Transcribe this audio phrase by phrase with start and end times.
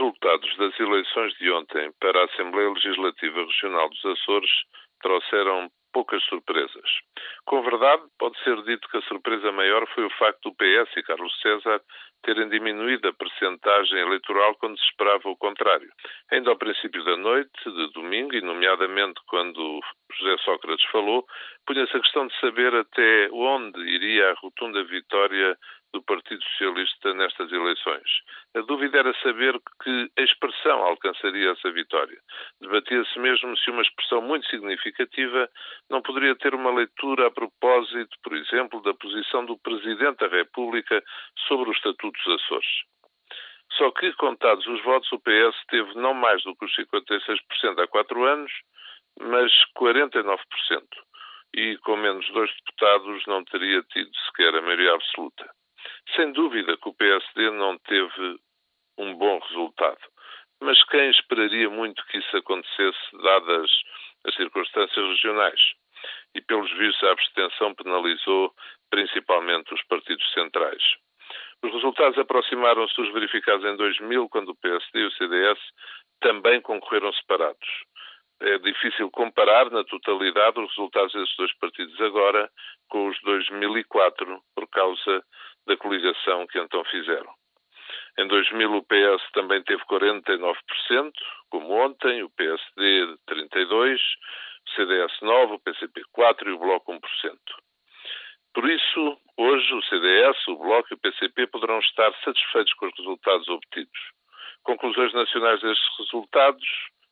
[0.00, 4.50] resultados das eleições de ontem para a Assembleia Legislativa Regional dos Açores
[5.02, 6.90] trouxeram poucas surpresas.
[7.44, 11.02] Com verdade, pode ser dito que a surpresa maior foi o facto do PS e
[11.02, 11.80] Carlos César
[12.22, 15.90] terem diminuído a percentagem eleitoral quando se esperava o contrário.
[16.30, 19.80] Ainda ao princípio da noite de domingo, e nomeadamente quando
[20.18, 21.26] José Sócrates falou,
[21.66, 25.56] punha-se a questão de saber até onde iria a rotunda vitória
[25.92, 28.08] do Partido Socialista nestas eleições.
[28.54, 32.18] A dúvida era saber que expressão alcançaria essa vitória.
[32.60, 35.48] Debatia-se mesmo se uma expressão muito significativa
[35.88, 41.02] não poderia ter uma leitura a propósito, por exemplo, da posição do Presidente da República
[41.48, 42.68] sobre o Estatuto dos Açores.
[43.74, 47.86] Só que, contados os votos, o PS teve não mais do que os 56% há
[47.86, 48.52] quatro anos,
[49.18, 50.38] mas 49%.
[51.54, 55.50] E com menos dois deputados não teria tido sequer a maioria absoluta.
[56.16, 58.38] Sem dúvida que o PSD não teve
[58.98, 60.00] um bom resultado,
[60.60, 63.70] mas quem esperaria muito que isso acontecesse, dadas
[64.26, 65.60] as circunstâncias regionais?
[66.34, 68.52] E, pelos vistos, a abstenção penalizou
[68.90, 70.82] principalmente os partidos centrais.
[71.62, 75.58] Os resultados aproximaram-se dos verificados em 2000, quando o PSD e o CDS
[76.20, 77.68] também concorreram separados.
[78.40, 82.50] É difícil comparar na totalidade os resultados desses dois partidos agora
[82.88, 85.22] com os de 2004, por causa
[85.66, 87.32] da coligação que então fizeram.
[88.18, 91.12] Em 2000 o PS também teve 49%,
[91.48, 93.98] como ontem, o PSD 32%,
[94.66, 97.00] o CDS 9%, o PCP 4% e o Bloco 1%.
[98.52, 102.96] Por isso, hoje o CDS, o Bloco e o PCP poderão estar satisfeitos com os
[102.98, 104.00] resultados obtidos.
[104.64, 106.68] Conclusões nacionais destes resultados,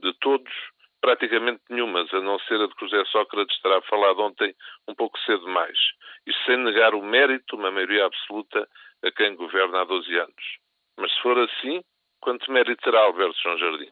[0.00, 0.52] de todos,
[1.00, 4.54] praticamente nenhumas, a não ser a de que José Sócrates terá falado ontem
[4.86, 5.78] um pouco cedo demais.
[6.26, 8.68] Isto sem negar o mérito, uma maioria absoluta,
[9.02, 10.58] a quem governa há 12 anos.
[10.98, 11.82] Mas se for assim,
[12.20, 13.90] quanto mérito terá Alberto João Jardim?